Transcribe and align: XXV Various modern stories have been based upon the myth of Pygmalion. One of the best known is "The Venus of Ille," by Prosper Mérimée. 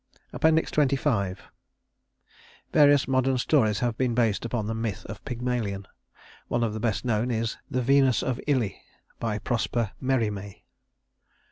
XXV 0.33 1.37
Various 2.73 3.07
modern 3.07 3.37
stories 3.37 3.79
have 3.81 3.95
been 3.99 4.15
based 4.15 4.45
upon 4.45 4.65
the 4.65 4.73
myth 4.73 5.05
of 5.05 5.23
Pygmalion. 5.25 5.87
One 6.47 6.63
of 6.63 6.73
the 6.73 6.79
best 6.79 7.05
known 7.05 7.29
is 7.29 7.57
"The 7.69 7.83
Venus 7.83 8.23
of 8.23 8.41
Ille," 8.47 8.71
by 9.19 9.37
Prosper 9.37 9.91
Mérimée. 10.01 10.63